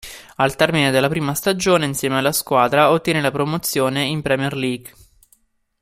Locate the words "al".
0.37-0.55